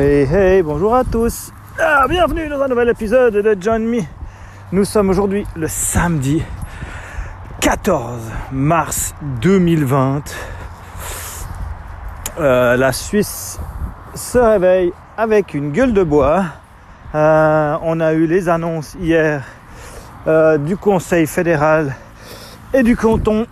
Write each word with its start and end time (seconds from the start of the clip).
Hey 0.00 0.28
hey, 0.32 0.62
bonjour 0.62 0.94
à 0.94 1.02
tous. 1.02 1.50
Ah, 1.76 2.06
bienvenue 2.08 2.48
dans 2.48 2.60
un 2.62 2.68
nouvel 2.68 2.88
épisode 2.88 3.34
de 3.34 3.56
John 3.60 3.84
Me. 3.84 4.02
Nous 4.70 4.84
sommes 4.84 5.10
aujourd'hui 5.10 5.44
le 5.56 5.66
samedi 5.66 6.40
14 7.60 8.22
mars 8.52 9.12
2020. 9.42 10.22
Euh, 12.38 12.76
la 12.76 12.92
Suisse 12.92 13.58
se 14.14 14.38
réveille 14.38 14.92
avec 15.16 15.52
une 15.54 15.72
gueule 15.72 15.92
de 15.92 16.04
bois. 16.04 16.44
Euh, 17.16 17.76
on 17.82 17.98
a 17.98 18.12
eu 18.12 18.28
les 18.28 18.48
annonces 18.48 18.96
hier 19.00 19.42
euh, 20.28 20.58
du 20.58 20.76
Conseil 20.76 21.26
fédéral 21.26 21.96
et 22.72 22.84
du 22.84 22.94
canton 22.94 23.48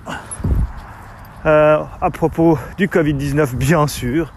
à 1.44 2.10
propos 2.12 2.56
du 2.76 2.86
Covid-19, 2.86 3.54
bien 3.54 3.88
sûr. 3.88 4.32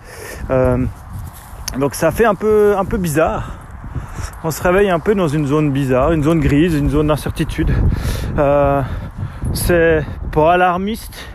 Euh, 1.73 1.79
donc 1.79 1.95
ça 1.95 2.11
fait 2.11 2.25
un 2.25 2.36
peu, 2.36 2.75
un 2.78 2.86
peu 2.86 2.97
bizarre. 2.97 3.51
On 4.43 4.51
se 4.51 4.61
réveille 4.61 4.89
un 4.89 5.00
peu 5.00 5.15
dans 5.15 5.27
une 5.27 5.46
zone 5.46 5.71
bizarre, 5.71 6.11
une 6.11 6.23
zone 6.23 6.39
grise, 6.39 6.75
une 6.75 6.89
zone 6.89 7.07
d'incertitude. 7.07 7.71
Euh, 8.37 8.82
c'est 9.54 10.05
pas 10.32 10.54
alarmiste, 10.54 11.27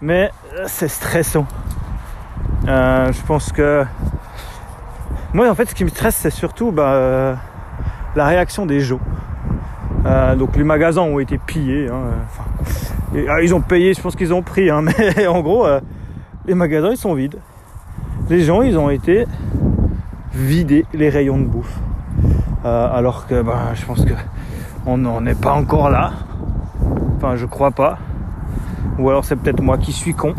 mais 0.00 0.30
c'est 0.66 0.88
stressant. 0.88 1.46
Euh, 2.66 3.12
je 3.12 3.22
pense 3.22 3.52
que 3.52 3.84
moi, 5.34 5.48
en 5.50 5.54
fait, 5.54 5.68
ce 5.68 5.74
qui 5.74 5.84
me 5.84 5.90
stresse, 5.90 6.16
c'est 6.16 6.30
surtout 6.30 6.72
bah, 6.72 6.92
euh, 6.92 7.34
la 8.16 8.26
réaction 8.26 8.66
des 8.66 8.80
gens. 8.80 9.00
Euh, 10.06 10.36
donc 10.36 10.56
les 10.56 10.64
magasins 10.64 11.02
ont 11.02 11.18
été 11.18 11.38
pillés. 11.38 11.88
hein, 11.88 13.18
ah, 13.28 13.42
ils 13.42 13.54
ont 13.54 13.60
payé, 13.60 13.94
je 13.94 14.00
pense 14.00 14.16
qu'ils 14.16 14.32
ont 14.32 14.42
pris, 14.42 14.70
hein, 14.70 14.82
mais 15.16 15.26
en 15.26 15.40
gros, 15.40 15.66
euh, 15.66 15.80
les 16.46 16.54
magasins 16.54 16.90
ils 16.90 16.96
sont 16.96 17.14
vides. 17.14 17.38
Les 18.30 18.42
gens 18.42 18.62
ils 18.62 18.78
ont 18.78 18.90
été 18.90 19.26
vidés 20.38 20.86
les 20.94 21.10
rayons 21.10 21.38
de 21.38 21.44
bouffe. 21.44 21.78
Euh, 22.64 22.96
alors 22.96 23.26
que 23.26 23.42
ben, 23.42 23.74
je 23.74 23.84
pense 23.84 24.04
que 24.04 24.14
on 24.86 24.98
n'en 24.98 25.24
est 25.26 25.40
pas 25.40 25.52
encore 25.52 25.90
là. 25.90 26.12
Enfin, 27.16 27.36
je 27.36 27.46
crois 27.46 27.70
pas. 27.70 27.98
Ou 28.98 29.08
alors 29.10 29.24
c'est 29.24 29.36
peut-être 29.36 29.60
moi 29.60 29.78
qui 29.78 29.92
suis 29.92 30.14
con. 30.14 30.34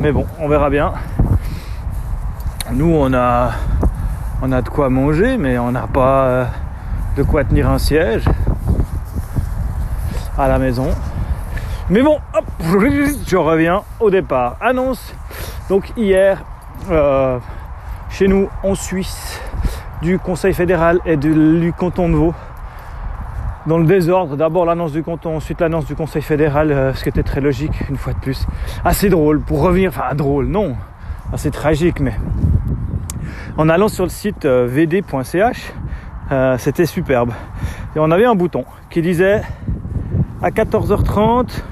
Mais 0.00 0.12
bon, 0.12 0.26
on 0.40 0.48
verra 0.48 0.68
bien. 0.68 0.92
Nous, 2.72 2.92
on 2.92 3.12
a, 3.12 3.50
on 4.42 4.50
a 4.50 4.62
de 4.62 4.68
quoi 4.68 4.88
manger, 4.88 5.36
mais 5.36 5.58
on 5.58 5.72
n'a 5.72 5.86
pas 5.86 6.24
euh, 6.24 6.44
de 7.16 7.22
quoi 7.22 7.44
tenir 7.44 7.70
un 7.70 7.78
siège 7.78 8.24
à 10.38 10.48
la 10.48 10.58
maison. 10.58 10.88
Mais 11.90 12.02
bon, 12.02 12.18
hop, 12.34 12.44
je 13.26 13.36
reviens 13.36 13.82
au 14.00 14.10
départ. 14.10 14.56
Annonce, 14.60 15.14
donc 15.68 15.92
hier, 15.96 16.42
euh, 16.90 17.38
chez 18.12 18.28
nous 18.28 18.48
en 18.62 18.74
Suisse, 18.74 19.40
du 20.02 20.18
Conseil 20.18 20.52
fédéral 20.52 21.00
et 21.06 21.16
du 21.16 21.72
canton 21.76 22.08
de 22.08 22.14
Vaud, 22.14 22.34
dans 23.66 23.78
le 23.78 23.86
désordre, 23.86 24.36
d'abord 24.36 24.66
l'annonce 24.66 24.92
du 24.92 25.02
canton, 25.02 25.36
ensuite 25.36 25.60
l'annonce 25.60 25.86
du 25.86 25.94
Conseil 25.94 26.20
fédéral, 26.20 26.70
euh, 26.70 26.94
ce 26.94 27.02
qui 27.02 27.08
était 27.08 27.22
très 27.22 27.40
logique, 27.40 27.88
une 27.88 27.96
fois 27.96 28.12
de 28.12 28.18
plus. 28.18 28.46
Assez 28.84 29.08
drôle, 29.08 29.40
pour 29.40 29.62
revenir, 29.62 29.90
enfin 29.90 30.14
drôle, 30.14 30.46
non, 30.46 30.76
assez 31.32 31.50
tragique, 31.50 32.00
mais 32.00 32.14
en 33.56 33.68
allant 33.68 33.88
sur 33.88 34.04
le 34.04 34.10
site 34.10 34.44
euh, 34.44 34.66
vd.ch, 34.66 35.72
euh, 36.30 36.58
c'était 36.58 36.86
superbe. 36.86 37.32
Et 37.96 37.98
on 37.98 38.10
avait 38.10 38.26
un 38.26 38.34
bouton 38.34 38.64
qui 38.90 39.00
disait 39.00 39.42
à 40.42 40.50
14h30 40.50 41.62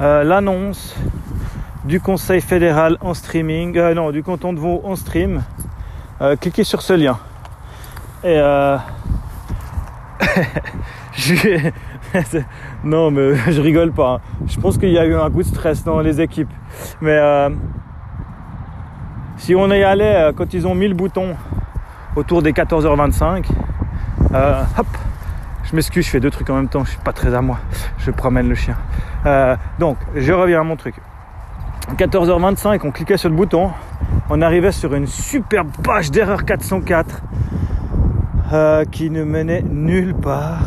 euh, 0.00 0.24
l'annonce 0.24 0.96
du 1.84 2.00
Conseil 2.00 2.40
fédéral 2.40 2.96
en 3.00 3.14
streaming, 3.14 3.76
euh, 3.76 3.94
non, 3.94 4.10
du 4.10 4.22
canton 4.22 4.52
de 4.52 4.58
Vaud 4.58 4.80
en 4.84 4.96
stream. 4.96 5.42
Euh, 6.20 6.36
cliquez 6.36 6.64
sur 6.64 6.82
ce 6.82 6.92
lien. 6.94 7.18
Et 8.22 8.38
euh, 8.38 8.78
non, 12.84 13.10
mais 13.10 13.34
je 13.50 13.60
rigole 13.60 13.92
pas. 13.92 14.14
hein. 14.14 14.20
Je 14.46 14.58
pense 14.58 14.78
qu'il 14.78 14.90
y 14.90 14.98
a 14.98 15.04
eu 15.04 15.14
un 15.14 15.30
coup 15.30 15.42
de 15.42 15.48
stress 15.48 15.84
dans 15.84 16.00
les 16.00 16.20
équipes. 16.20 16.52
Mais 17.00 17.20
si 19.36 19.54
on 19.54 19.68
y 19.70 19.82
allait 19.82 20.16
euh, 20.16 20.32
quand 20.32 20.54
ils 20.54 20.66
ont 20.66 20.74
mis 20.74 20.88
le 20.88 20.94
bouton 20.94 21.36
autour 22.16 22.40
des 22.40 22.52
14h25, 22.52 23.46
euh, 24.32 24.62
hop, 24.78 24.86
je 25.64 25.76
m'excuse, 25.76 26.06
je 26.06 26.10
fais 26.10 26.20
deux 26.20 26.30
trucs 26.30 26.48
en 26.48 26.54
même 26.54 26.68
temps, 26.68 26.84
je 26.84 26.90
suis 26.90 27.00
pas 27.00 27.12
très 27.12 27.34
à 27.34 27.42
moi. 27.42 27.58
Je 27.98 28.10
promène 28.10 28.48
le 28.48 28.54
chien. 28.54 28.76
Donc, 29.78 29.98
je 30.14 30.32
reviens 30.32 30.60
à 30.60 30.64
mon 30.64 30.76
truc. 30.76 30.94
14h25, 31.92 32.80
on 32.84 32.90
cliquait 32.90 33.16
sur 33.16 33.28
le 33.28 33.36
bouton, 33.36 33.70
on 34.30 34.42
arrivait 34.42 34.72
sur 34.72 34.94
une 34.94 35.06
superbe 35.06 35.70
page 35.82 36.10
d'erreur 36.10 36.44
404 36.44 37.22
euh, 38.52 38.84
qui 38.84 39.10
ne 39.10 39.22
menait 39.22 39.62
nulle 39.62 40.14
part. 40.14 40.62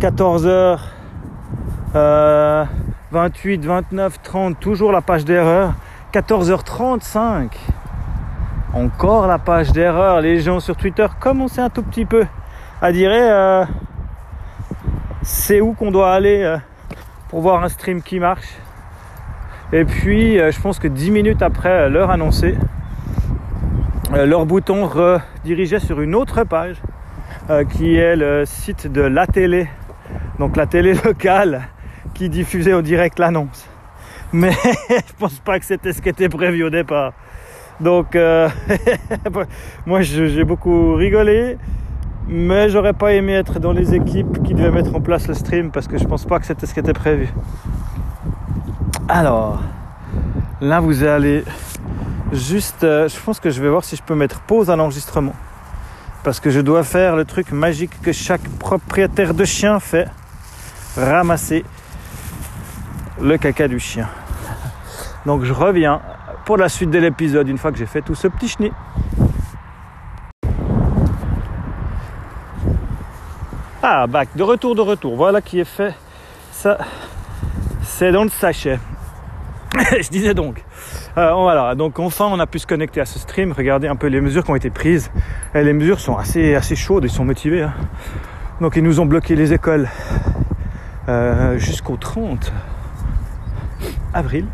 14h 0.00 0.78
euh, 1.94 2.64
28, 3.10 3.64
29, 3.64 4.22
30, 4.22 4.60
toujours 4.60 4.92
la 4.92 5.00
page 5.00 5.24
d'erreur. 5.24 5.72
14h35, 6.12 7.50
encore 8.74 9.26
la 9.26 9.38
page 9.38 9.72
d'erreur. 9.72 10.20
Les 10.20 10.40
gens 10.40 10.60
sur 10.60 10.76
Twitter 10.76 11.06
commençaient 11.20 11.62
un 11.62 11.70
tout 11.70 11.82
petit 11.82 12.04
peu 12.04 12.26
à 12.82 12.92
dire 12.92 13.10
eh, 13.10 13.30
euh, 13.30 13.64
c'est 15.22 15.60
où 15.60 15.72
qu'on 15.72 15.90
doit 15.90 16.12
aller 16.12 16.42
euh, 16.42 16.58
pour 17.28 17.40
voir 17.40 17.62
un 17.64 17.68
stream 17.68 18.02
qui 18.02 18.20
marche. 18.20 18.58
Et 19.70 19.84
puis, 19.84 20.40
euh, 20.40 20.50
je 20.50 20.58
pense 20.60 20.78
que 20.78 20.88
10 20.88 21.10
minutes 21.10 21.42
après 21.42 21.68
euh, 21.68 21.88
l'heure 21.90 22.10
annoncée, 22.10 22.54
leur 24.14 24.46
bouton 24.46 24.86
redirigeait 24.86 25.80
sur 25.80 26.00
une 26.00 26.14
autre 26.14 26.42
page 26.44 26.76
euh, 27.50 27.64
qui 27.64 27.94
est 27.96 28.16
le 28.16 28.46
site 28.46 28.90
de 28.90 29.02
la 29.02 29.26
télé, 29.26 29.68
donc 30.38 30.56
la 30.56 30.64
télé 30.64 30.94
locale 31.04 31.68
qui 32.14 32.30
diffusait 32.30 32.72
en 32.72 32.80
direct 32.80 33.18
l'annonce. 33.18 33.68
Mais 34.32 34.52
je 34.88 35.12
pense 35.18 35.38
pas 35.40 35.58
que 35.58 35.66
c'était 35.66 35.92
ce 35.92 36.00
qui 36.00 36.08
était 36.08 36.30
prévu 36.30 36.64
au 36.64 36.70
départ. 36.70 37.12
Donc, 37.78 38.16
moi 39.86 40.00
j'ai 40.00 40.44
beaucoup 40.44 40.94
rigolé, 40.94 41.58
mais 42.26 42.70
j'aurais 42.70 42.94
pas 42.94 43.12
aimé 43.12 43.34
être 43.34 43.60
dans 43.60 43.72
les 43.72 43.94
équipes 43.94 44.42
qui 44.42 44.54
devaient 44.54 44.70
mettre 44.70 44.96
en 44.96 45.02
place 45.02 45.28
le 45.28 45.34
stream 45.34 45.70
parce 45.70 45.86
que 45.86 45.98
je 45.98 46.04
pense 46.04 46.24
pas 46.24 46.40
que 46.40 46.46
c'était 46.46 46.64
ce 46.64 46.72
qui 46.72 46.80
était 46.80 46.94
prévu. 46.94 47.28
Alors, 49.10 49.62
là 50.60 50.80
vous 50.80 51.02
allez 51.02 51.42
juste, 52.30 52.84
euh, 52.84 53.08
je 53.08 53.18
pense 53.18 53.40
que 53.40 53.48
je 53.48 53.62
vais 53.62 53.70
voir 53.70 53.82
si 53.82 53.96
je 53.96 54.02
peux 54.02 54.14
mettre 54.14 54.40
pause 54.40 54.68
à 54.68 54.76
l'enregistrement. 54.76 55.34
Parce 56.24 56.40
que 56.40 56.50
je 56.50 56.60
dois 56.60 56.84
faire 56.84 57.16
le 57.16 57.24
truc 57.24 57.50
magique 57.52 58.02
que 58.02 58.12
chaque 58.12 58.46
propriétaire 58.58 59.32
de 59.32 59.46
chien 59.46 59.80
fait. 59.80 60.08
Ramasser 60.94 61.64
le 63.18 63.38
caca 63.38 63.66
du 63.66 63.80
chien. 63.80 64.06
Donc 65.24 65.42
je 65.44 65.54
reviens 65.54 66.02
pour 66.44 66.58
la 66.58 66.68
suite 66.68 66.90
de 66.90 66.98
l'épisode 66.98 67.48
une 67.48 67.56
fois 67.56 67.72
que 67.72 67.78
j'ai 67.78 67.86
fait 67.86 68.02
tout 68.02 68.14
ce 68.14 68.28
petit 68.28 68.48
chenille. 68.48 68.72
Ah, 73.82 74.06
bac, 74.06 74.28
de 74.36 74.42
retour, 74.42 74.74
de 74.74 74.82
retour. 74.82 75.16
Voilà 75.16 75.40
qui 75.40 75.60
est 75.60 75.64
fait. 75.64 75.94
Ça, 76.52 76.76
c'est 77.82 78.12
dans 78.12 78.24
le 78.24 78.28
sachet. 78.28 78.78
je 80.00 80.08
disais 80.08 80.34
donc. 80.34 80.64
Euh, 81.16 81.32
voilà, 81.32 81.74
donc 81.74 81.98
enfin 81.98 82.26
on 82.30 82.38
a 82.40 82.46
pu 82.46 82.58
se 82.58 82.66
connecter 82.66 83.00
à 83.00 83.04
ce 83.04 83.18
stream, 83.18 83.52
regarder 83.52 83.88
un 83.88 83.96
peu 83.96 84.08
les 84.08 84.20
mesures 84.20 84.44
qui 84.44 84.50
ont 84.50 84.56
été 84.56 84.70
prises. 84.70 85.10
Les 85.54 85.72
mesures 85.72 86.00
sont 86.00 86.16
assez, 86.16 86.54
assez 86.54 86.76
chaudes, 86.76 87.04
ils 87.04 87.10
sont 87.10 87.24
motivés. 87.24 87.62
hein. 87.62 87.74
Donc 88.60 88.76
ils 88.76 88.82
nous 88.82 88.98
ont 89.00 89.06
bloqué 89.06 89.36
les 89.36 89.52
écoles 89.52 89.88
euh, 91.08 91.58
jusqu'au 91.58 91.96
30 91.96 92.52
avril. 94.12 94.46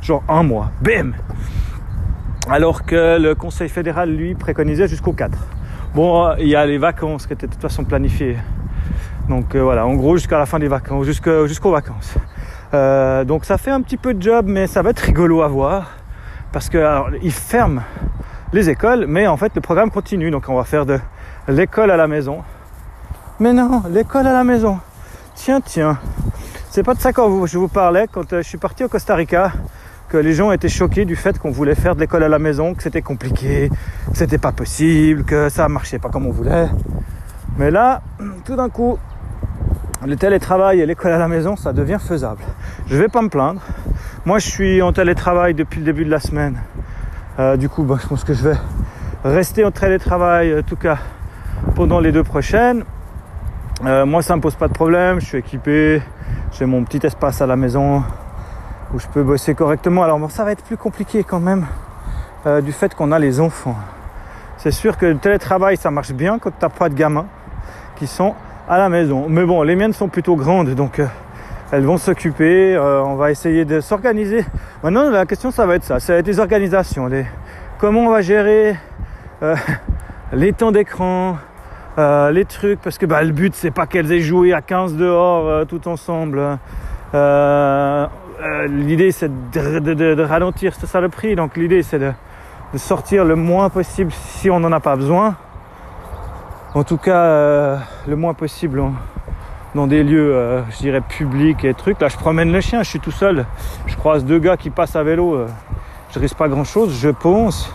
Genre 0.00 0.22
un 0.28 0.42
mois. 0.42 0.70
Bam 0.80 1.14
Alors 2.48 2.84
que 2.84 3.18
le 3.18 3.34
Conseil 3.34 3.68
fédéral, 3.68 4.10
lui, 4.10 4.34
préconisait 4.34 4.86
jusqu'au 4.86 5.12
4. 5.12 5.36
Bon, 5.94 6.34
il 6.38 6.48
y 6.48 6.56
a 6.56 6.66
les 6.66 6.78
vacances 6.78 7.26
qui 7.26 7.32
étaient 7.32 7.46
de 7.46 7.52
toute 7.52 7.62
façon 7.62 7.84
planifiées. 7.84 8.36
Donc 9.28 9.54
euh, 9.54 9.62
voilà, 9.62 9.86
en 9.86 9.94
gros 9.94 10.16
jusqu'à 10.16 10.38
la 10.38 10.46
fin 10.46 10.58
des 10.58 10.68
vacances, 10.68 11.06
jusqu'aux 11.06 11.70
vacances. 11.72 12.16
Euh, 12.74 13.24
donc 13.24 13.44
ça 13.44 13.56
fait 13.56 13.70
un 13.70 13.80
petit 13.80 13.96
peu 13.96 14.14
de 14.14 14.22
job, 14.22 14.46
mais 14.48 14.66
ça 14.66 14.82
va 14.82 14.90
être 14.90 15.00
rigolo 15.00 15.42
à 15.42 15.48
voir. 15.48 15.92
Parce 16.52 16.68
que 16.68 16.78
alors, 16.78 17.10
ils 17.22 17.32
ferment 17.32 17.82
les 18.52 18.68
écoles, 18.68 19.06
mais 19.08 19.26
en 19.26 19.36
fait 19.36 19.52
le 19.54 19.60
programme 19.60 19.90
continue. 19.90 20.30
Donc 20.30 20.48
on 20.48 20.56
va 20.56 20.64
faire 20.64 20.84
de 20.84 20.98
l'école 21.48 21.90
à 21.90 21.96
la 21.96 22.08
maison. 22.08 22.42
Mais 23.38 23.52
non, 23.52 23.82
l'école 23.90 24.26
à 24.26 24.32
la 24.32 24.44
maison. 24.44 24.78
Tiens, 25.34 25.60
tiens. 25.60 25.98
C'est 26.70 26.82
pas 26.82 26.94
de 26.94 27.00
ça 27.00 27.12
que 27.12 27.22
je 27.46 27.58
vous 27.58 27.68
parlais 27.68 28.06
quand 28.10 28.32
euh, 28.32 28.42
je 28.42 28.48
suis 28.48 28.58
parti 28.58 28.82
au 28.82 28.88
Costa 28.88 29.14
Rica, 29.14 29.52
que 30.08 30.16
les 30.16 30.34
gens 30.34 30.50
étaient 30.50 30.68
choqués 30.68 31.04
du 31.04 31.14
fait 31.14 31.38
qu'on 31.38 31.50
voulait 31.50 31.76
faire 31.76 31.94
de 31.94 32.00
l'école 32.00 32.24
à 32.24 32.28
la 32.28 32.40
maison, 32.40 32.74
que 32.74 32.82
c'était 32.82 33.02
compliqué, 33.02 33.70
que 34.10 34.16
c'était 34.16 34.38
pas 34.38 34.52
possible, 34.52 35.24
que 35.24 35.48
ça 35.48 35.68
marchait 35.68 36.00
pas 36.00 36.08
comme 36.08 36.26
on 36.26 36.32
voulait. 36.32 36.68
Mais 37.56 37.70
là, 37.70 38.02
tout 38.44 38.56
d'un 38.56 38.68
coup, 38.68 38.98
le 40.06 40.16
télétravail 40.16 40.80
et 40.80 40.86
l'école 40.86 41.12
à 41.12 41.18
la 41.18 41.28
maison, 41.28 41.56
ça 41.56 41.72
devient 41.72 41.98
faisable. 42.00 42.42
Je 42.86 42.96
vais 42.96 43.08
pas 43.08 43.22
me 43.22 43.28
plaindre. 43.28 43.62
Moi, 44.24 44.38
je 44.38 44.48
suis 44.48 44.82
en 44.82 44.92
télétravail 44.92 45.54
depuis 45.54 45.80
le 45.80 45.86
début 45.86 46.04
de 46.04 46.10
la 46.10 46.20
semaine. 46.20 46.58
Euh, 47.38 47.56
du 47.56 47.68
coup, 47.68 47.82
bah, 47.84 47.96
je 48.02 48.06
pense 48.06 48.24
que 48.24 48.34
je 48.34 48.48
vais 48.48 48.56
rester 49.24 49.64
en 49.64 49.70
télétravail, 49.70 50.58
en 50.58 50.62
tout 50.62 50.76
cas 50.76 50.98
pendant 51.74 52.00
les 52.00 52.12
deux 52.12 52.22
prochaines. 52.22 52.84
Euh, 53.84 54.06
moi, 54.06 54.22
ça 54.22 54.36
me 54.36 54.40
pose 54.40 54.54
pas 54.54 54.68
de 54.68 54.72
problème. 54.72 55.20
Je 55.20 55.26
suis 55.26 55.38
équipé. 55.38 56.02
J'ai 56.52 56.66
mon 56.66 56.84
petit 56.84 57.04
espace 57.04 57.40
à 57.40 57.46
la 57.46 57.56
maison 57.56 58.02
où 58.92 58.98
je 58.98 59.06
peux 59.08 59.22
bosser 59.22 59.54
correctement. 59.54 60.02
Alors, 60.02 60.18
bon, 60.18 60.28
ça 60.28 60.44
va 60.44 60.52
être 60.52 60.62
plus 60.62 60.76
compliqué 60.76 61.24
quand 61.24 61.40
même 61.40 61.66
euh, 62.46 62.60
du 62.60 62.72
fait 62.72 62.94
qu'on 62.94 63.10
a 63.10 63.18
les 63.18 63.40
enfants. 63.40 63.76
C'est 64.58 64.70
sûr 64.70 64.96
que 64.96 65.06
le 65.06 65.18
télétravail, 65.18 65.76
ça 65.76 65.90
marche 65.90 66.12
bien 66.12 66.38
quand 66.38 66.52
t'as 66.58 66.68
pas 66.68 66.88
de 66.88 66.94
gamins 66.94 67.26
qui 67.96 68.06
sont 68.06 68.34
à 68.68 68.78
la 68.78 68.88
maison. 68.88 69.26
Mais 69.28 69.44
bon, 69.44 69.62
les 69.62 69.76
miennes 69.76 69.92
sont 69.92 70.08
plutôt 70.08 70.36
grandes, 70.36 70.70
donc 70.74 70.98
euh, 70.98 71.06
elles 71.72 71.84
vont 71.84 71.98
s'occuper. 71.98 72.78
on 72.78 73.14
va 73.16 73.30
essayer 73.30 73.64
de 73.64 73.80
s'organiser. 73.80 74.44
Maintenant, 74.82 75.10
la 75.10 75.26
question, 75.26 75.50
ça 75.50 75.66
va 75.66 75.76
être 75.76 75.84
ça. 75.84 76.00
Ça 76.00 76.14
va 76.14 76.18
être 76.20 76.26
les 76.26 76.40
organisations. 76.40 77.08
Comment 77.78 78.06
on 78.06 78.10
va 78.10 78.22
gérer 78.22 78.76
les 80.32 80.52
temps 80.52 80.72
d'écran, 80.72 81.36
euh, 81.96 82.32
les 82.32 82.44
trucs, 82.44 82.80
parce 82.80 82.98
que 82.98 83.06
bah, 83.06 83.22
le 83.22 83.30
but 83.30 83.54
c'est 83.54 83.70
pas 83.70 83.86
qu'elles 83.86 84.10
aient 84.10 84.20
joué 84.20 84.52
à 84.52 84.60
15 84.60 84.96
dehors 84.96 85.46
euh, 85.46 85.64
tout 85.64 85.86
ensemble. 85.86 86.58
Euh, 87.14 88.06
l'idée 88.66 89.12
c'est 89.12 89.30
de, 89.52 90.22
ralentir 90.22 90.74
cette 90.74 90.90
saloperie, 90.90 91.36
donc 91.36 91.56
l'idée 91.56 91.84
c'est 91.84 92.00
de, 92.00 92.12
sortir 92.74 93.24
le 93.24 93.36
moins 93.36 93.70
possible 93.70 94.10
si 94.10 94.50
on 94.50 94.58
n'en 94.58 94.72
a 94.72 94.80
pas 94.80 94.96
besoin. 94.96 95.36
En 96.74 96.82
tout 96.82 96.96
cas, 96.96 97.78
le 98.06 98.16
moins 98.16 98.34
possible 98.34 98.82
dans 99.74 99.86
des 99.86 100.02
lieux, 100.02 100.62
je 100.70 100.78
dirais, 100.78 101.00
publics 101.00 101.64
et 101.64 101.72
trucs. 101.72 102.00
Là, 102.00 102.08
je 102.08 102.16
promène 102.16 102.52
le 102.52 102.60
chien, 102.60 102.82
je 102.82 102.90
suis 102.90 103.00
tout 103.00 103.12
seul. 103.12 103.46
Je 103.86 103.96
croise 103.96 104.24
deux 104.24 104.38
gars 104.38 104.56
qui 104.56 104.70
passent 104.70 104.96
à 104.96 105.04
vélo. 105.04 105.46
je 106.10 106.18
risque 106.18 106.36
pas 106.36 106.48
grand 106.48 106.64
chose, 106.64 106.98
je 107.00 107.10
pense. 107.10 107.72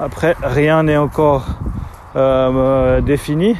Après, 0.00 0.34
rien 0.42 0.82
n'est 0.82 0.96
encore 0.96 1.46
euh, 2.16 3.00
défini. 3.00 3.56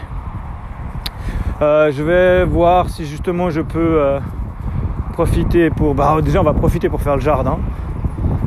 Euh, 1.62 1.92
je 1.92 2.02
vais 2.02 2.44
voir 2.44 2.88
si 2.88 3.06
justement 3.06 3.50
je 3.50 3.60
peux 3.60 4.00
euh, 4.00 4.18
profiter 5.12 5.70
pour. 5.70 5.94
Bah, 5.94 6.16
déjà, 6.22 6.40
on 6.40 6.44
va 6.44 6.52
profiter 6.52 6.88
pour 6.88 7.00
faire 7.00 7.14
le 7.14 7.22
jardin. 7.22 7.58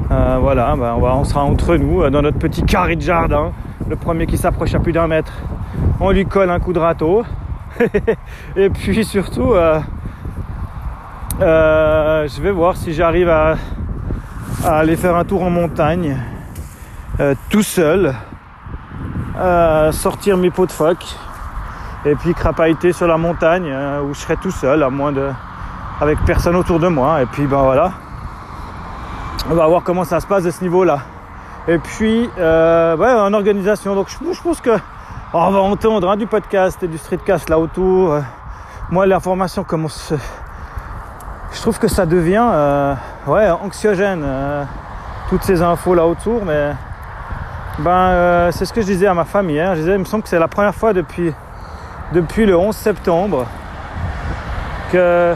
voilà, 0.10 0.76
bah, 0.78 0.98
on 1.00 1.24
sera 1.24 1.44
entre 1.44 1.78
nous 1.78 2.10
dans 2.10 2.22
notre 2.22 2.40
petit 2.40 2.64
carré 2.64 2.98
de 2.98 3.02
jardin. 3.02 3.52
Le 3.88 3.96
premier 3.96 4.28
qui 4.28 4.38
s'approche 4.38 4.74
à 4.76 4.80
plus 4.80 4.92
d'un 4.92 5.08
mètre, 5.08 5.32
on 6.00 6.12
lui 6.12 6.26
colle 6.26 6.50
un 6.50 6.60
coup 6.60 6.74
de 6.74 6.80
râteau. 6.80 7.24
Et 8.56 8.70
puis 8.70 9.04
surtout, 9.06 9.54
je 11.40 12.42
vais 12.42 12.52
voir 12.52 12.76
si 12.78 12.94
j'arrive 12.94 13.30
à, 13.30 13.56
aller 14.66 14.96
faire 14.96 15.16
un 15.16 15.24
tour 15.24 15.44
en 15.44 15.50
montagne 15.50 16.18
tout 17.50 17.64
seul 17.64 18.14
sortir 19.92 20.38
mes 20.38 20.50
pots 20.50 20.66
de 20.66 20.72
phoque 20.72 21.06
et 22.08 22.16
puis 22.16 22.34
crapailler 22.34 22.94
sur 22.94 23.08
la 23.08 23.18
montagne 23.18 23.70
euh, 23.70 24.02
où 24.02 24.14
je 24.14 24.20
serai 24.20 24.38
tout 24.38 24.52
seul, 24.52 24.82
à 24.84 24.90
moins 24.90 25.12
de. 25.12 25.30
avec 26.00 26.18
personne 26.26 26.56
autour 26.56 26.80
de 26.80 26.88
moi. 26.88 27.22
Et 27.22 27.26
puis 27.26 27.46
ben 27.46 27.62
voilà. 27.62 27.92
On 29.50 29.56
va 29.56 29.68
voir 29.68 29.84
comment 29.84 30.04
ça 30.04 30.20
se 30.20 30.28
passe 30.28 30.44
de 30.44 30.52
ce 30.52 30.62
niveau-là. 30.62 31.00
Et 31.68 31.80
puis, 31.80 32.30
euh, 32.38 32.96
ouais, 32.96 33.12
en 33.12 33.34
organisation. 33.34 33.96
Donc 33.96 34.08
je, 34.10 34.42
pense 34.42 34.62
que 34.62 34.78
on 35.34 35.52
va 35.52 35.60
entendre 35.60 36.10
hein, 36.10 36.18
du 36.18 36.28
podcast 36.28 36.82
et 36.84 36.88
du 36.88 36.98
streetcast 36.98 37.50
là 37.50 37.60
autour. 37.60 38.18
moi, 38.90 39.06
l'information 39.06 39.64
commence. 39.64 40.14
Je 41.52 41.62
trouve 41.62 41.80
que 41.80 41.88
ça 41.88 42.06
devient 42.06 42.46
euh, 42.50 42.96
anxiogène. 43.62 44.26
toutes 45.30 45.44
ces 45.44 45.62
infos 45.62 45.94
là 45.94 46.06
autour, 46.06 46.46
mais 46.46 46.74
ben, 47.80 47.92
euh, 47.92 48.52
c'est 48.52 48.66
ce 48.66 48.74
que 48.74 48.82
je 48.82 48.88
disais 48.88 49.08
à 49.08 49.14
ma 49.14 49.26
femme 49.26 49.50
hier. 49.50 49.76
Je 49.76 49.82
disais, 49.82 49.94
il 49.94 50.00
me 50.00 50.06
semble 50.06 50.24
que 50.24 50.30
c'est 50.30 50.40
la 50.40 50.48
première 50.48 50.74
fois 50.74 50.94
depuis, 50.94 51.34
le 52.14 52.58
11 52.58 52.76
septembre 52.76 53.46
que, 54.92 55.36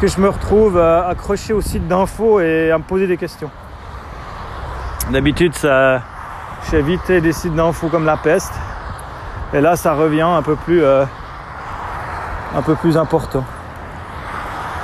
que 0.00 0.06
je 0.06 0.20
me 0.20 0.28
retrouve 0.28 0.78
euh, 0.78 1.08
accroché 1.08 1.52
au 1.52 1.60
site 1.60 1.86
d'infos 1.88 2.40
et 2.40 2.70
à 2.70 2.78
me 2.78 2.84
poser 2.84 3.06
des 3.06 3.16
questions. 3.16 3.50
D'habitude, 5.10 5.54
ça, 5.54 6.00
j'ai 6.70 6.78
évité 6.78 7.20
des 7.20 7.32
sites 7.32 7.54
d'infos 7.54 7.88
comme 7.88 8.06
la 8.06 8.16
peste. 8.16 8.54
Et 9.54 9.60
là, 9.60 9.76
ça 9.76 9.92
revient 9.92 10.22
un 10.22 10.40
peu 10.40 10.56
plus, 10.56 10.82
euh, 10.82 11.04
un 12.56 12.62
peu 12.62 12.74
plus 12.74 12.96
important. 12.96 13.44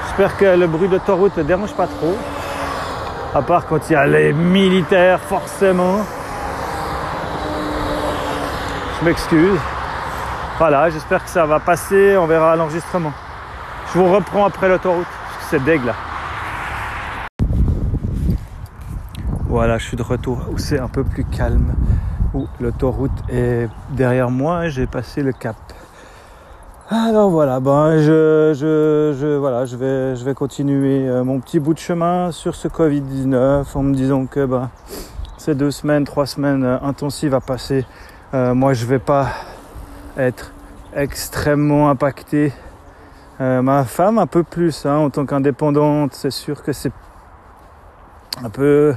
J'espère 0.06 0.37
que 0.37 0.44
le 0.44 0.67
bruit 0.67 0.88
d'autoroute 0.88 1.37
ne 1.38 1.43
dérange 1.43 1.73
pas 1.73 1.87
trop. 1.87 2.17
À 3.35 3.41
part 3.41 3.67
quand 3.67 3.88
il 3.88 3.93
y 3.94 3.97
a 3.97 4.06
les 4.06 4.32
militaires, 4.35 5.20
forcément. 5.20 6.05
Je 9.00 9.06
m'excuse. 9.06 9.59
Voilà, 10.59 10.91
j'espère 10.91 11.25
que 11.25 11.31
ça 11.31 11.47
va 11.47 11.61
passer. 11.61 12.19
On 12.19 12.26
verra 12.26 12.55
l'enregistrement. 12.55 13.12
Je 13.93 13.99
vous 13.99 14.12
reprends 14.12 14.44
après 14.44 14.69
l'autoroute. 14.69 15.06
C'est 15.49 15.65
deg 15.65 15.82
là. 15.82 15.94
Voilà, 19.47 19.79
je 19.79 19.85
suis 19.87 19.97
de 19.97 20.03
retour 20.03 20.41
où 20.50 20.59
c'est 20.59 20.79
un 20.79 20.88
peu 20.88 21.05
plus 21.05 21.25
calme. 21.25 21.75
L'autoroute 22.61 23.11
est 23.29 23.69
derrière 23.90 24.31
moi. 24.31 24.69
J'ai 24.69 24.87
passé 24.87 25.23
le 25.23 25.32
cap. 25.32 25.56
Alors 26.90 27.29
voilà, 27.29 27.61
ben 27.61 27.99
je, 27.99 28.55
je, 28.55 29.14
je, 29.20 29.37
voilà, 29.37 29.67
je, 29.67 29.76
vais, 29.76 30.17
je 30.17 30.25
vais 30.25 30.32
continuer 30.32 31.06
euh, 31.06 31.23
mon 31.23 31.38
petit 31.38 31.58
bout 31.58 31.75
de 31.75 31.79
chemin 31.79 32.32
sur 32.32 32.55
ce 32.55 32.67
Covid-19 32.67 33.67
en 33.75 33.82
me 33.82 33.94
disant 33.94 34.25
que 34.25 34.46
ben, 34.46 34.70
ces 35.37 35.55
deux 35.55 35.70
semaines, 35.70 36.05
trois 36.05 36.25
semaines 36.25 36.64
euh, 36.64 36.79
intensives 36.81 37.35
à 37.35 37.40
passer 37.40 37.85
euh, 38.32 38.55
moi, 38.55 38.73
je 38.73 38.87
vais 38.87 38.99
pas 38.99 39.29
être 40.17 40.52
extrêmement 40.94 41.91
impacté. 41.91 42.52
Ma 43.38 43.84
femme, 43.84 44.19
un 44.19 44.26
peu 44.26 44.43
plus, 44.43 44.84
hein, 44.84 44.96
en 44.96 45.11
tant 45.11 45.25
qu'indépendante, 45.25 46.12
c'est 46.14 46.32
sûr 46.32 46.62
que 46.62 46.73
c'est 46.73 46.93
un 48.43 48.50
peu 48.50 48.94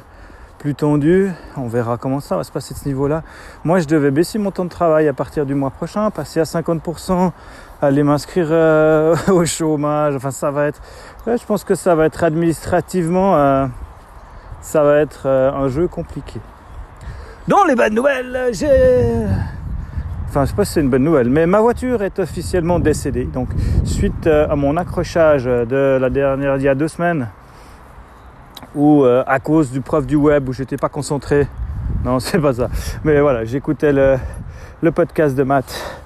plus 0.62 0.76
tendu. 0.76 1.32
On 1.58 1.68
verra 1.68 1.98
comment 1.98 2.20
ça 2.20 2.38
va 2.38 2.44
se 2.44 2.52
passer 2.52 2.76
de 2.76 2.80
ce 2.80 2.88
niveau-là. 2.88 3.24
Moi, 3.64 3.80
je 3.80 3.88
devais 3.88 4.12
baisser 4.12 4.38
mon 4.38 4.52
temps 4.52 4.64
de 4.64 4.70
travail 4.70 5.08
à 5.08 5.14
partir 5.14 5.48
du 5.48 5.56
mois 5.56 5.72
prochain, 5.72 6.12
passer 6.12 6.40
à 6.40 6.44
50%, 6.44 7.32
aller 7.82 8.04
m'inscrire 8.04 8.48
euh, 8.52 9.16
au 9.30 9.44
chômage. 9.44 10.16
Enfin, 10.16 10.30
ça 10.30 10.52
va 10.52 10.68
être. 10.68 10.80
je 11.26 11.46
pense 11.46 11.64
que 11.64 11.74
ça 11.74 11.96
va 11.96 12.06
être 12.06 12.24
administrativement, 12.24 13.70
ça 14.62 14.84
va 14.84 15.00
être 15.00 15.28
un 15.28 15.68
jeu 15.68 15.88
compliqué. 15.88 16.40
Dans 17.48 17.64
les 17.64 17.74
bonnes 17.74 17.96
nouvelles, 17.96 18.50
j'ai... 18.52 19.26
Enfin, 20.30 20.46
je 20.46 20.52
sais 20.52 20.56
pas 20.56 20.64
si 20.64 20.74
c'est 20.74 20.82
une 20.82 20.90
bonne 20.90 21.04
nouvelle, 21.04 21.28
mais 21.28 21.46
ma 21.48 21.60
voiture 21.60 22.04
est 22.04 22.20
officiellement 22.20 22.80
décédée. 22.80 23.26
Donc, 23.26 23.50
suite 23.84 24.28
euh, 24.28 24.48
à 24.48 24.56
mon 24.56 24.78
accrochage 24.78 25.44
de 25.44 25.98
la 26.00 26.10
dernière, 26.10 26.56
il 26.56 26.62
y 26.62 26.70
a 26.70 26.76
deux 26.76 26.88
semaines, 26.88 27.28
ou 28.76 29.04
euh, 29.04 29.24
à 29.28 29.40
cause 29.40 29.72
du 29.72 29.82
prof 29.82 30.06
du 30.06 30.16
web 30.16 30.48
où 30.50 30.54
j'étais 30.54 30.78
pas 30.78 30.90
concentré. 30.90 31.48
Non, 32.04 32.20
c'est 32.20 32.40
pas 32.40 32.54
ça. 32.54 32.70
Mais 33.04 33.20
voilà, 33.20 33.46
j'écoutais 33.46 33.92
le, 33.92 34.92
podcast 34.92 35.36
de 35.36 35.44
maths. 35.44 36.00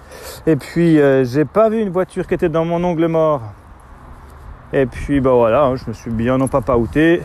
Et 0.48 0.55
puis, 0.55 1.00
euh, 1.00 1.24
j'ai 1.24 1.45
pas 1.45 1.69
vu 1.69 1.81
une 1.81 1.89
voiture 1.89 2.27
qui 2.27 2.34
était 2.34 2.50
dans 2.50 2.65
mon 2.65 2.84
ongle 2.84 3.07
mort. 3.07 3.41
Et 4.74 4.86
puis, 4.86 5.22
bah 5.22 5.31
voilà, 5.31 5.65
hein, 5.65 5.75
je 5.75 5.84
me 5.88 5.93
suis 5.93 6.12
bien 6.12 6.38
non 6.38 6.48
pas 6.48 6.62
paouté. 6.62 7.22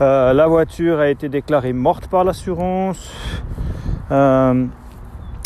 Euh, 0.00 0.32
la 0.32 0.46
voiture 0.46 1.00
a 1.00 1.08
été 1.08 1.28
déclarée 1.28 1.72
morte 1.72 2.06
par 2.06 2.24
l'assurance. 2.24 3.10
Euh, 4.10 4.66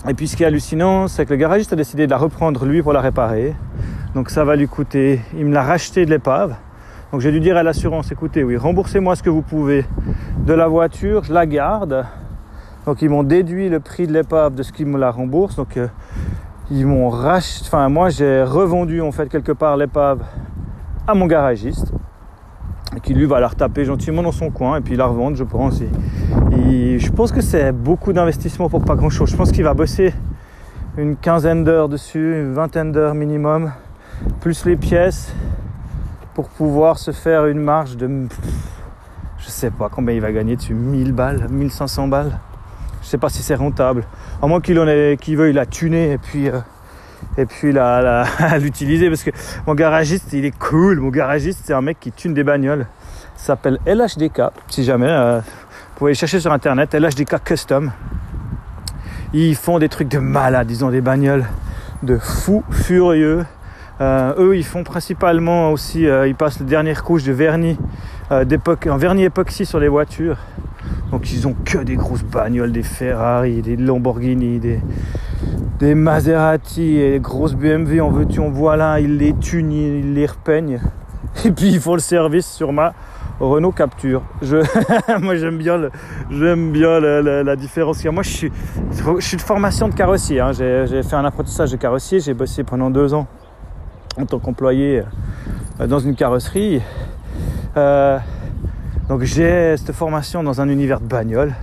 et 0.09 0.15
puis 0.15 0.29
ce 0.29 0.37
qui 0.37 0.43
est 0.43 0.47
hallucinant, 0.47 1.09
c'est 1.09 1.25
que 1.25 1.31
le 1.31 1.37
garagiste 1.37 1.73
a 1.73 1.77
décidé 1.77 2.07
de 2.07 2.11
la 2.11 2.17
reprendre 2.17 2.65
lui 2.65 2.83
pour 2.83 2.93
la 2.93 3.01
réparer. 3.01 3.55
Donc 4.15 4.31
ça 4.31 4.45
va 4.45 4.57
lui 4.57 4.67
coûter, 4.67 5.21
il 5.37 5.47
me 5.47 5.53
l'a 5.53 5.63
racheté 5.63 6.05
de 6.05 6.11
l'épave. 6.11 6.57
Donc 7.13 7.21
j'ai 7.21 7.31
dû 7.31 7.39
dire 7.39 7.57
à 7.57 7.63
l'assurance, 7.63 8.11
écoutez, 8.11 8.43
oui, 8.43 8.57
remboursez-moi 8.57 9.15
ce 9.15 9.23
que 9.23 9.31
vous 9.31 9.43
pouvez 9.43 9.85
de 10.45 10.53
la 10.53 10.67
voiture, 10.67 11.23
je 11.23 11.33
la 11.33 11.47
garde. 11.47 12.05
Donc 12.85 13.01
ils 13.01 13.09
m'ont 13.09 13.23
déduit 13.23 13.69
le 13.69 13.79
prix 13.79 14.09
de 14.09 14.13
l'épave 14.13 14.55
de 14.55 14.63
ce 14.65 14.73
qu'ils 14.73 14.87
me 14.87 14.99
la 14.99 15.13
remboursent. 15.13 15.57
Donc 15.57 15.77
euh, 15.77 15.87
ils 16.71 16.85
m'ont 16.85 17.09
racheté, 17.09 17.65
enfin 17.67 17.89
moi 17.89 18.09
j'ai 18.09 18.43
revendu 18.43 19.01
en 19.01 19.13
fait 19.13 19.29
quelque 19.29 19.53
part 19.53 19.77
l'épave 19.77 20.23
à 21.07 21.15
mon 21.15 21.27
garagiste 21.27 21.93
qui 23.03 23.15
lui 23.15 23.27
va 23.27 23.39
la 23.39 23.49
retaper 23.49 23.85
gentiment 23.85 24.23
dans 24.23 24.33
son 24.33 24.51
coin 24.51 24.79
et 24.79 24.81
puis 24.81 24.97
la 24.97 25.07
revendre, 25.07 25.37
je 25.37 25.45
pense. 25.45 25.81
Je 26.51 27.11
pense 27.13 27.31
que 27.31 27.41
c'est 27.41 27.71
beaucoup 27.71 28.13
d'investissement 28.13 28.69
pour 28.69 28.85
pas 28.85 28.97
grand 28.97 29.11
chose. 29.11 29.31
Je 29.31 29.37
pense 29.37 29.53
qu'il 29.53 29.65
va 29.65 29.75
bosser 29.75 30.13
une 30.97 31.17
quinzaine 31.17 31.63
d'heures 31.63 31.89
dessus, 31.89 32.41
une 32.41 32.55
vingtaine 32.55 32.91
d'heures 32.91 33.15
minimum, 33.15 33.71
plus 34.41 34.65
les 34.65 34.77
pièces 34.77 35.35
pour 36.37 36.51
pouvoir 36.51 36.99
se 36.99 37.13
faire 37.13 37.47
une 37.47 37.61
marge 37.61 37.97
de. 37.97 38.29
Je 39.39 39.49
sais 39.49 39.71
pas 39.71 39.89
combien 39.89 40.15
il 40.15 40.21
va 40.21 40.33
gagner 40.33 40.57
dessus, 40.57 40.75
1000 40.75 41.13
balles, 41.13 41.47
1500 41.49 42.09
balles. 42.09 42.39
Je 43.03 43.07
sais 43.09 43.17
pas 43.17 43.31
si 43.31 43.43
c'est 43.43 43.55
rentable. 43.55 44.05
À 44.43 44.47
moins 44.47 44.61
qu'il 44.61 44.79
en 44.79 44.87
ait, 44.87 45.17
qu'il 45.19 45.39
veuille 45.39 45.55
la 45.55 45.65
tuner 45.65 46.13
et 46.13 46.19
puis. 46.19 46.51
Euh, 46.51 46.61
et 47.39 47.47
puis 47.47 47.73
l'utiliser 48.61 49.09
parce 49.09 49.23
que 49.23 49.31
mon 49.67 49.75
garagiste 49.75 50.35
il 50.35 50.45
est 50.45 50.57
cool. 50.59 51.01
Mon 51.01 51.09
garagiste 51.09 51.63
c'est 51.65 51.73
un 51.73 51.81
mec 51.81 51.99
qui 51.99 52.13
tune 52.13 52.35
des 52.35 52.45
bagnoles. 52.45 52.87
S'appelle 53.37 53.79
LHDK. 53.87 54.43
Si 54.69 54.85
jamais, 54.85 55.09
euh, 55.09 55.39
vous 55.39 55.97
pouvez 55.97 56.13
chercher 56.13 56.39
sur 56.39 56.53
internet 56.53 56.95
LHDK 56.95 57.43
Custom. 57.43 57.93
Ils 59.33 59.57
font 59.57 59.79
des 59.79 59.89
trucs 59.89 60.09
de 60.09 60.19
malade, 60.19 60.71
ils 60.71 60.85
ont 60.85 60.91
des 60.91 61.01
bagnoles 61.01 61.47
de 62.03 62.19
fous 62.19 62.63
furieux. 62.71 63.47
Euh, 64.01 64.35
eux, 64.39 64.57
ils 64.57 64.65
font 64.65 64.85
principalement 64.85 65.73
aussi, 65.73 66.07
euh, 66.07 66.29
ils 66.29 66.35
passent 66.35 66.61
la 66.61 66.67
dernière 66.67 67.03
couche 67.03 67.25
de 67.25 67.33
vernis, 67.33 67.79
euh, 68.31 68.45
un 68.87 68.97
vernis 68.99 69.25
époxy 69.25 69.65
sur 69.65 69.81
les 69.81 69.89
voitures. 69.89 70.37
Donc 71.11 71.33
ils 71.33 71.47
ont 71.47 71.55
que 71.65 71.79
des 71.79 71.97
grosses 71.97 72.25
bagnoles, 72.25 72.73
des 72.73 72.83
Ferrari, 72.83 73.63
des 73.63 73.77
Lamborghini, 73.77 74.61
des, 74.61 75.95
Maserati 75.95 76.97
des 76.97 77.21
grosses 77.21 77.55
BMW. 77.55 78.01
En 78.01 78.11
veux-tu, 78.11 78.41
en 78.41 78.51
voilà, 78.51 79.01
ils 79.01 79.17
les 79.17 79.35
tunent, 79.35 79.73
ils 79.73 80.15
les 80.15 80.27
repeignent. 80.27 80.81
Et 81.45 81.53
puis 81.53 81.69
ils 81.69 81.81
font 81.81 81.95
le 81.95 82.01
service 82.01 82.47
sur 82.47 82.73
ma 82.73 82.93
Renault 83.41 83.73
Capture. 83.73 84.23
Je, 84.43 84.57
moi 85.23 85.37
j'aime 85.37 85.59
bien, 85.59 85.79
la 86.31 87.57
différence. 87.57 88.05
Moi 88.05 88.23
je 88.23 88.31
suis, 88.31 88.53
je 88.91 89.25
suis 89.25 89.37
de 89.37 89.43
formation 89.43 89.89
de 89.89 89.95
carrossier. 89.95 90.41
Hein. 90.41 90.53
J'ai, 90.53 90.85
j'ai 90.87 91.03
fait 91.03 91.17
un 91.17 91.25
apprentissage 91.25 91.71
de 91.73 91.77
carrossier. 91.77 92.21
J'ai 92.21 92.35
bossé 92.35 92.63
pendant 92.63 92.91
deux 92.91 93.15
ans 93.15 93.27
en 94.19 94.25
tant 94.25 94.39
qu'employé 94.39 95.03
euh, 95.81 95.87
dans 95.87 95.99
une 95.99 96.15
carrosserie. 96.15 96.81
Euh, 97.77 98.19
donc 99.09 99.23
j'ai 99.23 99.77
cette 99.77 99.93
formation 99.93 100.43
dans 100.43 100.61
un 100.61 100.69
univers 100.69 101.01
de 101.01 101.07
bagnole. 101.07 101.55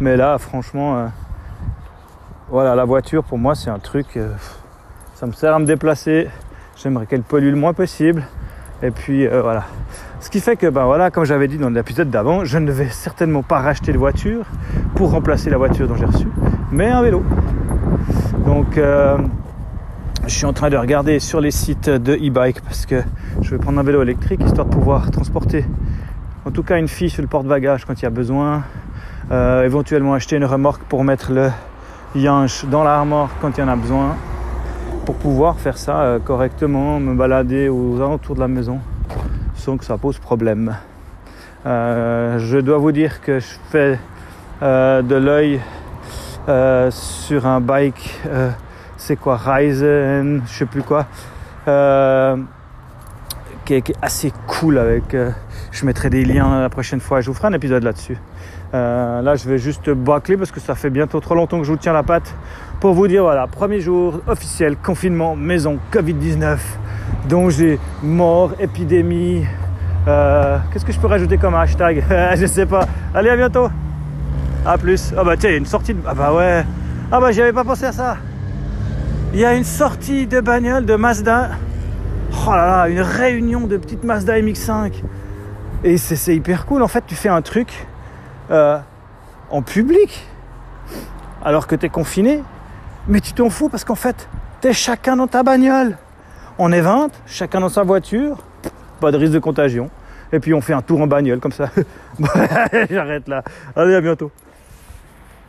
Mais 0.00 0.16
là, 0.16 0.38
franchement, 0.38 0.96
euh, 0.96 1.06
voilà, 2.50 2.74
la 2.74 2.84
voiture 2.84 3.24
pour 3.24 3.38
moi 3.38 3.54
c'est 3.54 3.70
un 3.70 3.78
truc. 3.78 4.18
ça 5.14 5.26
me 5.26 5.32
sert 5.32 5.54
à 5.54 5.58
me 5.58 5.66
déplacer. 5.66 6.28
J'aimerais 6.76 7.06
qu'elle 7.06 7.22
pollue 7.22 7.50
le 7.50 7.56
moins 7.56 7.74
possible. 7.74 8.24
Et 8.82 8.90
puis 8.90 9.26
voilà. 9.28 9.64
Ce 10.18 10.28
qui 10.28 10.40
fait 10.40 10.56
que, 10.56 10.66
ben 10.66 10.84
voilà, 10.84 11.10
comme 11.10 11.24
j'avais 11.24 11.46
dit 11.46 11.58
dans 11.58 11.70
l'épisode 11.70 12.10
d'avant, 12.10 12.44
je 12.44 12.58
ne 12.58 12.72
vais 12.72 12.88
certainement 12.88 13.42
pas 13.42 13.60
racheter 13.60 13.92
de 13.92 13.98
voiture 13.98 14.44
pour 14.96 15.10
remplacer 15.10 15.50
la 15.50 15.56
voiture 15.56 15.86
dont 15.86 15.94
j'ai 15.94 16.04
reçu, 16.04 16.26
mais 16.70 16.88
un 16.88 17.02
vélo. 17.02 17.22
Donc 18.44 18.78
je 20.26 20.34
suis 20.34 20.46
en 20.46 20.52
train 20.52 20.70
de 20.70 20.76
regarder 20.76 21.18
sur 21.18 21.40
les 21.40 21.50
sites 21.50 21.90
de 21.90 22.14
e-bike 22.14 22.60
parce 22.62 22.86
que 22.86 23.02
je 23.40 23.50
vais 23.50 23.58
prendre 23.58 23.78
un 23.78 23.82
vélo 23.82 24.02
électrique 24.02 24.40
histoire 24.44 24.66
de 24.66 24.72
pouvoir 24.72 25.10
transporter 25.10 25.64
en 26.44 26.50
tout 26.50 26.62
cas 26.62 26.78
une 26.78 26.88
fille 26.88 27.10
sur 27.10 27.22
le 27.22 27.28
porte-bagages 27.28 27.84
quand 27.84 28.00
il 28.00 28.02
y 28.02 28.06
a 28.06 28.10
besoin. 28.10 28.64
Euh, 29.30 29.64
éventuellement 29.64 30.14
acheter 30.14 30.36
une 30.36 30.44
remorque 30.44 30.82
pour 30.82 31.04
mettre 31.04 31.32
le 31.32 31.50
yanche 32.14 32.64
dans 32.66 32.82
la 32.82 33.00
remorque 33.00 33.32
quand 33.40 33.56
il 33.56 33.60
y 33.60 33.64
en 33.64 33.68
a 33.68 33.76
besoin. 33.76 34.16
Pour 35.06 35.14
pouvoir 35.16 35.58
faire 35.58 35.78
ça 35.78 36.00
euh, 36.00 36.18
correctement, 36.18 37.00
me 37.00 37.14
balader 37.14 37.68
aux 37.68 37.96
alentours 37.96 38.34
de 38.34 38.40
la 38.40 38.48
maison 38.48 38.80
sans 39.54 39.76
que 39.76 39.84
ça 39.84 39.96
pose 39.96 40.18
problème. 40.18 40.76
Euh, 41.66 42.38
je 42.38 42.58
dois 42.58 42.78
vous 42.78 42.92
dire 42.92 43.20
que 43.20 43.38
je 43.38 43.54
fais 43.70 43.98
de 44.60 45.14
l'œil 45.14 45.60
sur 46.90 47.46
un 47.46 47.60
bike 47.60 48.20
c'est 49.02 49.16
quoi 49.16 49.36
Ryzen, 49.36 50.42
je 50.46 50.52
sais 50.52 50.64
plus 50.64 50.82
quoi, 50.82 51.06
euh, 51.66 52.36
qui, 53.64 53.74
est, 53.74 53.92
assez 54.00 54.32
cool 54.46 54.78
avec. 54.78 55.14
Euh, 55.14 55.30
je 55.72 55.84
mettrai 55.84 56.08
des 56.08 56.24
liens 56.24 56.60
la 56.60 56.68
prochaine 56.68 57.00
fois. 57.00 57.20
Je 57.20 57.26
vous 57.28 57.34
ferai 57.34 57.48
un 57.48 57.52
épisode 57.52 57.82
là-dessus. 57.82 58.16
Euh, 58.74 59.20
là, 59.20 59.34
je 59.34 59.48
vais 59.48 59.58
juste 59.58 59.90
bâcler 59.90 60.36
parce 60.36 60.52
que 60.52 60.60
ça 60.60 60.76
fait 60.76 60.88
bientôt 60.88 61.18
trop 61.18 61.34
longtemps 61.34 61.58
que 61.58 61.64
je 61.64 61.72
vous 61.72 61.78
tiens 61.78 61.92
la 61.92 62.04
patte 62.04 62.32
pour 62.80 62.94
vous 62.94 63.08
dire 63.08 63.24
voilà, 63.24 63.48
premier 63.48 63.80
jour 63.80 64.20
officiel, 64.28 64.76
confinement, 64.76 65.34
maison, 65.34 65.78
Covid-19, 65.92 66.58
danger, 67.28 67.80
mort, 68.04 68.52
épidémie. 68.60 69.44
Qu'est-ce 70.04 70.84
que 70.84 70.92
je 70.92 71.00
peux 71.00 71.08
rajouter 71.08 71.38
comme 71.38 71.54
hashtag? 71.56 72.04
Je 72.36 72.46
sais 72.46 72.66
pas. 72.66 72.86
Allez, 73.14 73.30
à 73.30 73.36
bientôt. 73.36 73.68
A 74.64 74.78
plus. 74.78 75.12
Ah 75.16 75.24
bah 75.24 75.36
tiens, 75.36 75.56
une 75.56 75.66
sortie 75.66 75.92
de. 75.92 76.00
Ah 76.06 76.14
bah 76.14 76.32
ouais. 76.32 76.64
Ah 77.10 77.20
bah 77.20 77.32
j'y 77.32 77.42
avais 77.42 77.52
pas 77.52 77.64
pensé 77.64 77.84
à 77.84 77.92
ça 77.92 78.16
il 79.32 79.40
y 79.40 79.44
a 79.46 79.54
une 79.54 79.64
sortie 79.64 80.26
de 80.26 80.40
bagnole 80.40 80.84
de 80.84 80.94
Mazda. 80.94 81.52
Oh 82.46 82.50
là 82.50 82.66
là, 82.66 82.88
une 82.88 83.00
réunion 83.00 83.66
de 83.66 83.78
petites 83.78 84.04
Mazda 84.04 84.38
MX5. 84.38 85.02
Et 85.84 85.96
c'est 85.96 86.36
hyper 86.36 86.66
cool. 86.66 86.82
En 86.82 86.88
fait, 86.88 87.04
tu 87.06 87.14
fais 87.14 87.30
un 87.30 87.40
truc 87.40 87.86
euh, 88.50 88.78
en 89.50 89.62
public 89.62 90.26
alors 91.42 91.66
que 91.66 91.74
tu 91.74 91.86
es 91.86 91.88
confiné. 91.88 92.42
Mais 93.08 93.20
tu 93.20 93.32
t'en 93.32 93.48
fous 93.48 93.68
parce 93.68 93.84
qu'en 93.84 93.94
fait, 93.94 94.28
tu 94.60 94.68
es 94.68 94.72
chacun 94.74 95.16
dans 95.16 95.26
ta 95.26 95.42
bagnole. 95.42 95.96
On 96.58 96.70
est 96.70 96.82
20, 96.82 97.10
chacun 97.26 97.60
dans 97.60 97.70
sa 97.70 97.82
voiture. 97.82 98.36
Pas 99.00 99.10
de 99.10 99.16
risque 99.16 99.32
de 99.32 99.38
contagion. 99.38 99.88
Et 100.30 100.40
puis 100.40 100.52
on 100.52 100.60
fait 100.60 100.74
un 100.74 100.82
tour 100.82 101.00
en 101.00 101.06
bagnole 101.06 101.40
comme 101.40 101.52
ça. 101.52 101.70
J'arrête 102.90 103.28
là. 103.28 103.42
Allez, 103.74 103.94
à 103.94 104.00
bientôt. 104.02 104.30